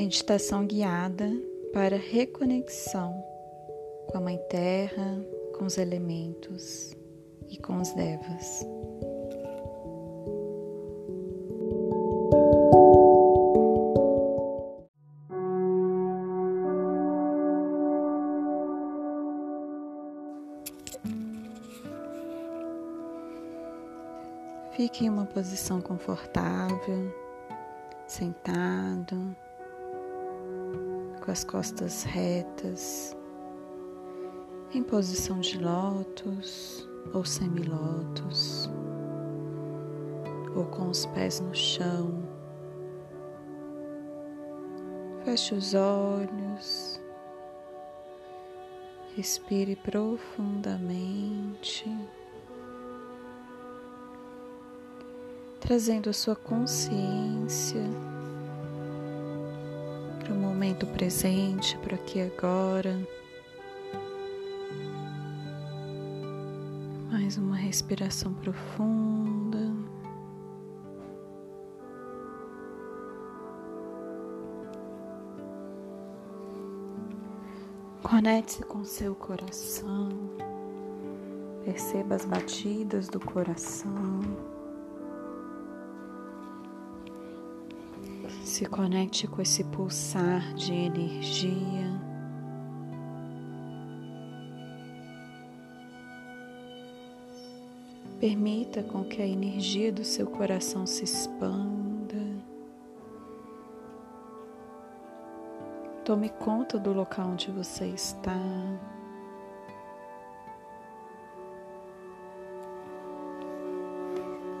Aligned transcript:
Meditação 0.00 0.66
guiada 0.66 1.30
para 1.74 1.98
reconexão 1.98 3.22
com 4.08 4.16
a 4.16 4.20
Mãe 4.22 4.38
Terra, 4.48 5.22
com 5.58 5.66
os 5.66 5.76
elementos 5.76 6.96
e 7.46 7.58
com 7.58 7.78
os 7.78 7.92
devas. 7.92 8.66
Fique 24.72 25.04
em 25.04 25.10
uma 25.10 25.26
posição 25.26 25.82
confortável, 25.82 27.14
sentado, 28.06 29.36
com 31.24 31.30
as 31.30 31.44
costas 31.44 32.02
retas, 32.02 33.16
em 34.72 34.82
posição 34.82 35.40
de 35.40 35.58
lótus 35.58 36.88
ou 37.12 37.24
semilótus, 37.24 38.70
ou 40.54 40.64
com 40.66 40.88
os 40.88 41.06
pés 41.06 41.40
no 41.40 41.54
chão. 41.54 42.22
Feche 45.24 45.54
os 45.54 45.74
olhos, 45.74 47.00
respire 49.14 49.76
profundamente. 49.76 51.88
trazendo 55.70 56.10
a 56.10 56.12
sua 56.12 56.34
consciência 56.34 57.80
para 60.30 60.36
o 60.36 60.40
momento 60.40 60.86
presente, 60.86 61.76
para 61.78 61.96
aqui 61.96 62.20
agora. 62.20 62.96
Mais 67.10 67.36
uma 67.36 67.56
respiração 67.56 68.32
profunda. 68.34 69.58
Conecte-se 78.04 78.62
com 78.62 78.84
seu 78.84 79.16
coração. 79.16 80.10
Perceba 81.64 82.14
as 82.14 82.24
batidas 82.24 83.08
do 83.08 83.18
coração. 83.18 84.20
Se 88.60 88.66
conecte 88.66 89.26
com 89.26 89.40
esse 89.40 89.64
pulsar 89.64 90.52
de 90.52 90.74
energia. 90.74 91.98
Permita 98.20 98.82
com 98.82 99.02
que 99.02 99.22
a 99.22 99.26
energia 99.26 99.90
do 99.90 100.04
seu 100.04 100.26
coração 100.26 100.84
se 100.84 101.04
expanda. 101.04 102.18
Tome 106.04 106.28
conta 106.28 106.78
do 106.78 106.92
local 106.92 107.28
onde 107.28 107.50
você 107.50 107.86
está. 107.86 108.36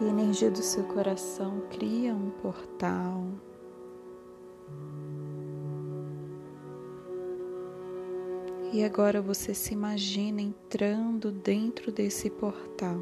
E 0.00 0.06
a 0.06 0.08
energia 0.08 0.50
do 0.50 0.62
seu 0.62 0.84
coração 0.84 1.60
cria 1.68 2.14
um 2.14 2.30
portal 2.30 3.49
E 8.72 8.84
agora 8.84 9.20
você 9.20 9.52
se 9.52 9.74
imagina 9.74 10.40
entrando 10.40 11.32
dentro 11.32 11.90
desse 11.90 12.30
portal. 12.30 12.98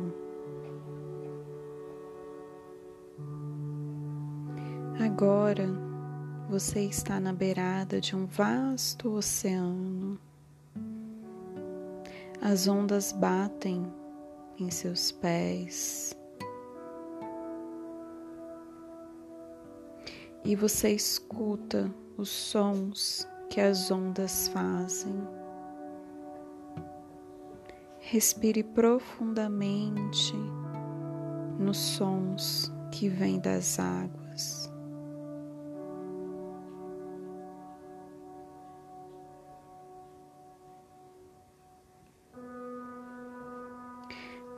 Agora 4.98 5.68
você 6.48 6.80
está 6.80 7.20
na 7.20 7.32
beirada 7.32 8.00
de 8.00 8.16
um 8.16 8.24
vasto 8.24 9.10
oceano. 9.10 10.18
As 12.40 12.66
ondas 12.66 13.12
batem 13.12 13.86
em 14.58 14.70
seus 14.70 15.12
pés. 15.12 16.17
E 20.44 20.56
você 20.56 20.90
escuta 20.90 21.92
os 22.16 22.28
sons 22.28 23.28
que 23.50 23.60
as 23.60 23.90
ondas 23.90 24.48
fazem. 24.48 25.14
Respire 28.00 28.62
profundamente 28.62 30.34
nos 31.58 31.76
sons 31.76 32.72
que 32.90 33.08
vêm 33.08 33.38
das 33.38 33.78
águas. 33.78 34.72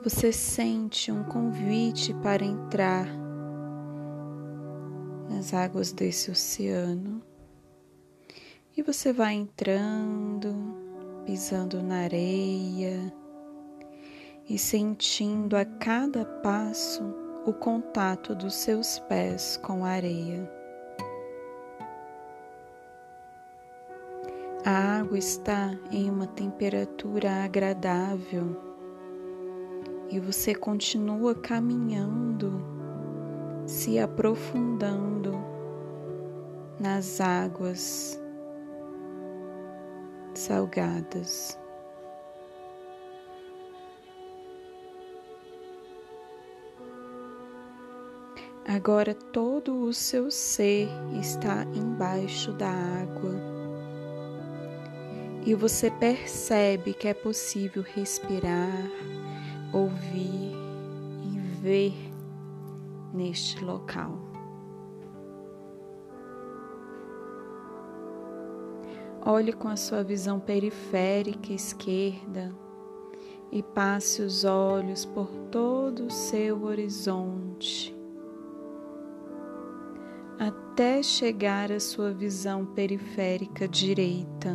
Você 0.03 0.33
sente 0.33 1.13
um 1.13 1.23
convite 1.25 2.15
para 2.23 2.43
entrar 2.43 3.07
águas 5.53 5.93
desse 5.93 6.31
oceano 6.31 7.23
e 8.77 8.83
você 8.83 9.13
vai 9.13 9.35
entrando, 9.35 10.55
pisando 11.27 11.83
na 11.83 12.05
areia 12.05 13.13
e 14.49 14.59
sentindo 14.59 15.57
a 15.57 15.65
cada 15.65 16.25
passo 16.25 17.03
o 17.45 17.53
contato 17.53 18.35
dos 18.35 18.55
seus 18.55 18.99
pés 19.01 19.57
com 19.59 19.85
a 19.85 19.91
areia. 19.91 20.51
A 24.65 25.01
água 25.01 25.19
está 25.19 25.79
em 25.91 26.11
uma 26.11 26.27
temperatura 26.27 27.45
agradável 27.45 28.61
e 30.11 30.19
você 30.19 30.55
continua 30.55 31.35
caminhando, 31.35 32.80
se 33.71 34.01
aprofundando 34.01 35.33
nas 36.81 37.21
águas 37.21 38.21
salgadas. 40.35 41.57
Agora 48.67 49.15
todo 49.15 49.85
o 49.85 49.93
seu 49.93 50.33
ser 50.33 50.89
está 51.21 51.65
embaixo 51.73 52.53
da 52.53 52.71
água 52.71 53.35
e 55.47 55.55
você 55.55 55.93
percebe 55.93 56.93
que 56.93 57.07
é 57.07 57.15
possível 57.15 57.85
respirar, 57.85 58.91
ouvir 59.73 60.57
e 61.25 61.39
ver 61.63 62.10
neste 63.13 63.65
local. 63.65 64.19
Olhe 69.25 69.53
com 69.53 69.69
a 69.69 69.77
sua 69.77 70.03
visão 70.03 70.41
periférica 70.41 71.53
esquerda 71.53 72.55
e 73.53 73.63
passe 73.63 74.23
os 74.23 74.45
olhos 74.45 75.05
por 75.05 75.29
todo 75.51 76.07
o 76.07 76.11
seu 76.11 76.63
horizonte 76.63 78.01
até 80.41 81.03
chegar 81.03 81.71
à 81.71 81.79
sua 81.79 82.11
visão 82.11 82.65
periférica 82.65 83.69
direita. 83.69 84.55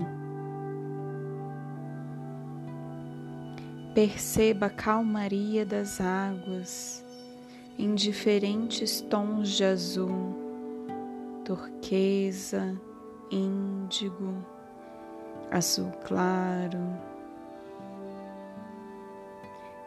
Perceba 3.93 4.65
a 4.65 4.69
calmaria 4.71 5.63
das 5.63 6.01
águas 6.01 7.04
em 7.77 7.93
diferentes 7.95 9.01
tons 9.01 9.49
de 9.49 9.63
azul, 9.63 10.35
turquesa, 11.43 12.79
índigo, 13.29 14.33
azul 15.51 15.91
claro. 16.05 16.79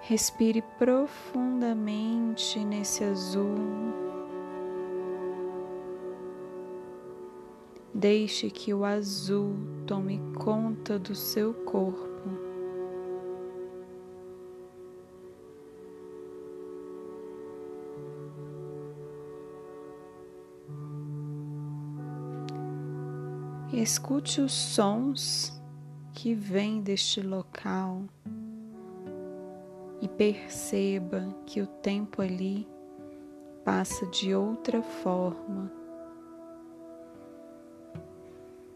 Respire 0.02 0.62
profundamente 0.78 2.58
nesse 2.64 3.04
azul 3.04 4.08
Deixe 7.98 8.48
que 8.48 8.72
o 8.72 8.84
azul 8.84 9.56
tome 9.84 10.20
conta 10.38 11.00
do 11.00 11.16
seu 11.16 11.52
corpo. 11.52 12.07
Escute 23.88 24.42
os 24.42 24.52
sons 24.52 25.58
que 26.12 26.34
vêm 26.34 26.82
deste 26.82 27.22
local 27.22 28.02
e 30.02 30.06
perceba 30.06 31.34
que 31.46 31.62
o 31.62 31.66
tempo 31.66 32.20
ali 32.20 32.68
passa 33.64 34.04
de 34.08 34.34
outra 34.34 34.82
forma. 34.82 35.72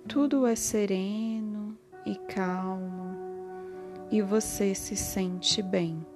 Tudo 0.08 0.46
é 0.46 0.56
sereno 0.56 1.76
e 2.06 2.16
calmo 2.32 3.14
e 4.10 4.22
você 4.22 4.74
se 4.74 4.96
sente 4.96 5.60
bem. 5.60 6.06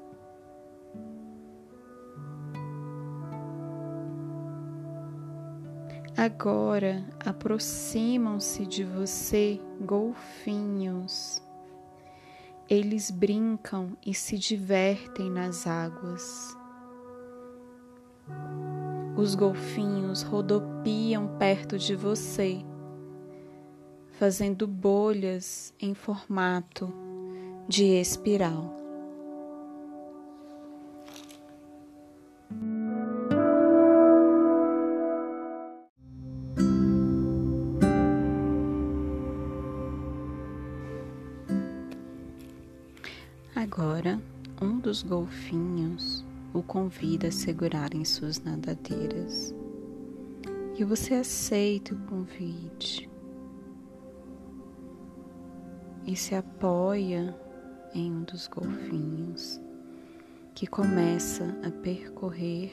Agora 6.16 7.04
aproximam-se 7.26 8.64
de 8.64 8.82
você 8.82 9.60
golfinhos. 9.78 11.42
Eles 12.70 13.10
brincam 13.10 13.94
e 14.04 14.14
se 14.14 14.38
divertem 14.38 15.30
nas 15.30 15.66
águas. 15.66 16.56
Os 19.14 19.34
golfinhos 19.34 20.22
rodopiam 20.22 21.36
perto 21.36 21.76
de 21.76 21.94
você, 21.94 22.64
fazendo 24.12 24.66
bolhas 24.66 25.74
em 25.78 25.92
formato 25.92 26.90
de 27.68 27.84
espiral. 27.84 28.85
Dos 44.86 45.02
golfinhos 45.02 46.24
o 46.54 46.62
convida 46.62 47.26
a 47.26 47.32
segurar 47.32 47.92
em 47.92 48.04
suas 48.04 48.40
nadadeiras. 48.40 49.52
E 50.78 50.84
você 50.84 51.14
aceita 51.14 51.92
o 51.92 51.98
convite. 52.06 53.10
E 56.06 56.14
se 56.14 56.36
apoia 56.36 57.36
em 57.92 58.12
um 58.12 58.22
dos 58.22 58.46
golfinhos 58.46 59.60
que 60.54 60.68
começa 60.68 61.44
a 61.66 61.70
percorrer 61.82 62.72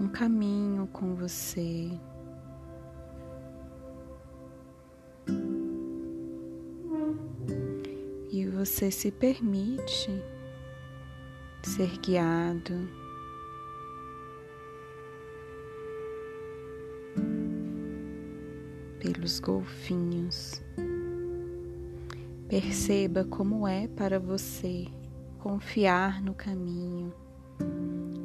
um 0.00 0.08
caminho 0.08 0.86
com 0.86 1.14
você. 1.14 1.90
Você 8.62 8.92
se 8.92 9.10
permite 9.10 10.22
ser 11.68 11.98
guiado 11.98 12.88
pelos 18.98 19.40
golfinhos. 19.40 20.62
Perceba 22.48 23.24
como 23.24 23.66
é 23.66 23.88
para 23.88 24.20
você 24.20 24.86
confiar 25.38 26.22
no 26.22 26.34
caminho 26.34 27.12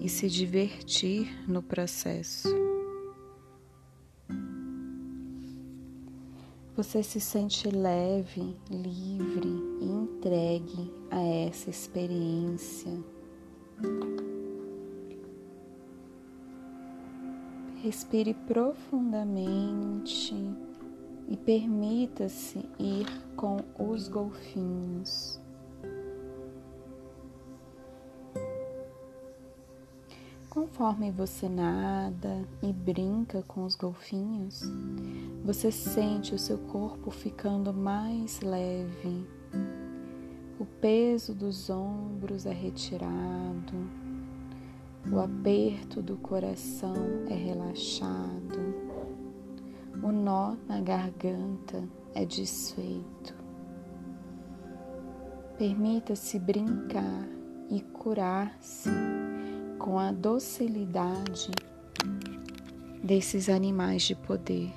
e 0.01 0.10
se 0.10 0.30
divertir 0.30 1.28
no 1.48 1.63
processo. 1.63 2.48
Você 6.75 7.01
se 7.01 7.19
sente 7.19 7.68
leve, 7.69 8.56
livre 8.69 9.50
e 9.81 9.86
entregue 9.86 10.94
a 11.10 11.19
essa 11.19 11.72
experiência. 11.72 13.17
Respire 17.81 18.33
profundamente 18.33 20.33
e 21.27 21.38
permita-se 21.38 22.57
ir 22.79 23.06
com 23.35 23.57
os 23.77 24.07
golfinhos. 24.07 25.39
Conforme 30.50 31.12
você 31.12 31.47
nada 31.47 32.44
e 32.63 32.73
brinca 32.73 33.44
com 33.44 33.63
os 33.63 33.75
golfinhos, 33.75 34.63
você 35.44 35.71
sente 35.71 36.33
o 36.33 36.39
seu 36.39 36.57
corpo 36.57 37.12
ficando 37.12 37.71
mais 37.71 38.41
leve. 38.41 39.37
Peso 40.79 41.33
dos 41.33 41.71
ombros 41.71 42.45
é 42.45 42.53
retirado, 42.53 43.89
o 45.12 45.19
aperto 45.19 46.03
do 46.03 46.18
coração 46.18 46.94
é 47.27 47.33
relaxado, 47.33 48.75
o 50.03 50.12
nó 50.12 50.56
na 50.68 50.79
garganta 50.79 51.83
é 52.13 52.24
desfeito. 52.25 53.33
Permita-se 55.57 56.38
brincar 56.38 57.27
e 57.71 57.81
curar-se 57.81 58.91
com 59.80 59.97
a 59.97 60.12
docilidade 60.12 61.50
desses 63.03 63.50
animais 63.50 64.03
de 64.03 64.13
poder. 64.13 64.71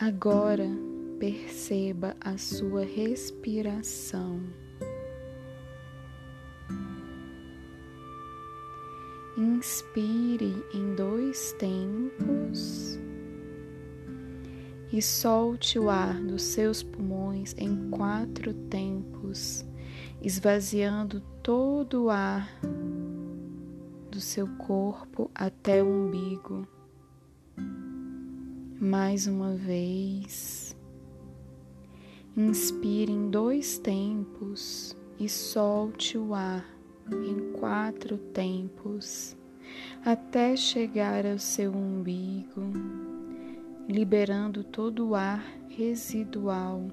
Agora 0.00 0.91
perceba 1.22 2.16
a 2.20 2.36
sua 2.36 2.84
respiração. 2.84 4.40
Inspire 9.38 10.52
em 10.74 10.96
dois 10.96 11.52
tempos 11.60 12.98
e 14.92 15.00
solte 15.00 15.78
o 15.78 15.88
ar 15.88 16.20
dos 16.20 16.42
seus 16.42 16.82
pulmões 16.82 17.54
em 17.56 17.88
quatro 17.90 18.52
tempos 18.52 19.64
esvaziando 20.20 21.20
todo 21.40 22.06
o 22.06 22.10
ar 22.10 22.48
do 24.10 24.20
seu 24.20 24.48
corpo 24.56 25.30
até 25.32 25.80
o 25.84 25.86
umbigo. 25.86 26.66
Mais 28.80 29.28
uma 29.28 29.54
vez, 29.54 30.61
inspire 32.36 33.12
em 33.12 33.30
dois 33.30 33.78
tempos 33.78 34.96
e 35.18 35.28
solte 35.28 36.16
o 36.16 36.34
ar 36.34 36.66
em 37.10 37.52
quatro 37.52 38.16
tempos 38.16 39.36
até 40.04 40.56
chegar 40.56 41.26
ao 41.26 41.38
seu 41.38 41.72
umbigo, 41.72 42.62
liberando 43.88 44.64
todo 44.64 45.10
o 45.10 45.14
ar 45.14 45.44
residual 45.68 46.88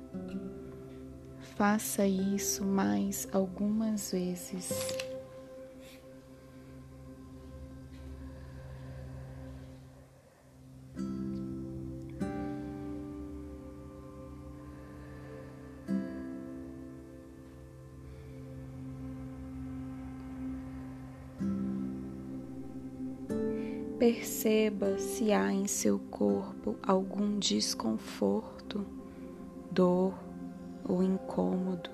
Faça 1.60 2.08
isso 2.08 2.66
mais 2.66 3.28
algumas 3.34 4.14
vezes. 4.14 4.70
Perceba 24.12 24.98
se 24.98 25.32
há 25.32 25.54
em 25.54 25.68
seu 25.68 26.00
corpo 26.00 26.76
algum 26.82 27.38
desconforto, 27.38 28.84
dor 29.70 30.18
ou 30.84 31.04
incômodo. 31.04 31.92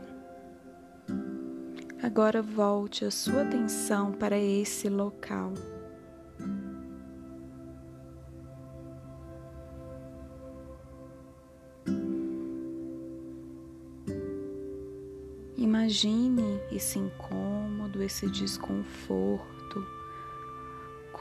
Agora 2.01 2.41
volte 2.41 3.03
a 3.03 3.11
sua 3.11 3.41
atenção 3.41 4.13
para 4.13 4.39
esse 4.39 4.87
local. 4.87 5.51
Imagine 15.57 16.61
esse 16.71 16.97
incômodo, 16.97 18.01
esse 18.01 18.29
desconforto, 18.29 19.54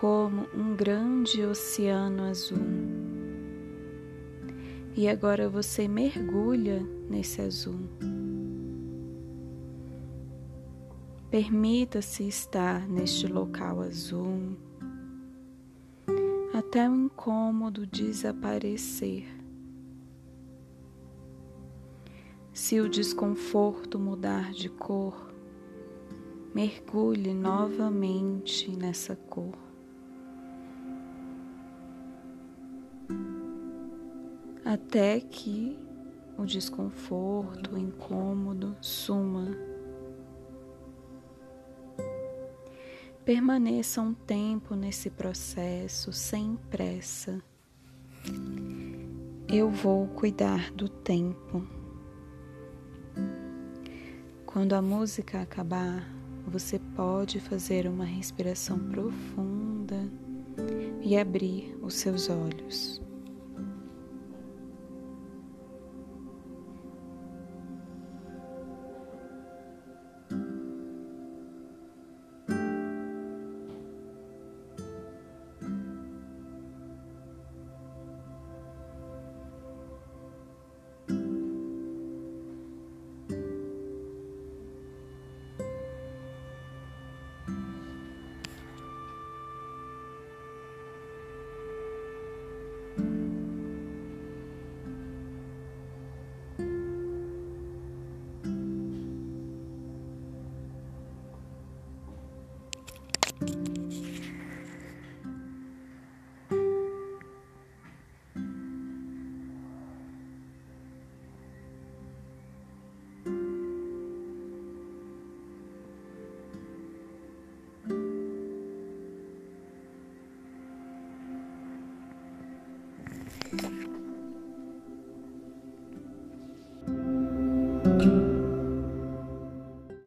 como 0.05 0.47
um 0.55 0.77
grande 0.77 1.43
oceano 1.47 2.25
azul. 2.25 2.59
E 4.95 5.09
agora 5.09 5.49
você 5.49 5.89
mergulha 5.89 6.87
nesse 7.09 7.41
azul. 7.41 7.89
Permita-se 11.31 12.29
estar 12.29 12.87
neste 12.87 13.27
local 13.27 13.81
azul, 13.81 14.59
até 16.53 16.87
o 16.87 16.95
incômodo 16.95 17.87
desaparecer. 17.87 19.25
Se 22.53 22.79
o 22.79 22.91
desconforto 22.91 23.99
mudar 23.99 24.53
de 24.53 24.69
cor, 24.69 25.33
mergulhe 26.55 27.33
novamente 27.33 28.71
nessa 28.77 29.17
cor. 29.17 29.64
Até 34.75 35.21
que 35.21 35.79
o 36.37 36.45
desconforto, 36.45 37.77
o 37.77 37.79
incômodo 37.79 38.77
suma. 38.81 39.57
Permaneça 43.25 44.01
um 44.01 44.13
tempo 44.13 44.75
nesse 44.75 45.11
processo 45.11 46.13
sem 46.13 46.59
pressa. 46.71 47.41
Eu 49.47 49.71
vou 49.71 50.09
cuidar 50.09 50.73
do 50.73 50.89
tempo. 50.89 51.65
Quando 54.45 54.73
a 54.73 54.83
música 54.83 55.41
acabar, 55.41 56.05
você 56.49 56.81
pode 56.97 57.39
fazer 57.39 57.87
uma 57.87 58.05
respiração 58.05 58.77
profunda 58.77 60.11
e 61.01 61.17
abrir 61.17 61.79
os 61.81 61.95
seus 61.95 62.29
olhos. 62.29 63.04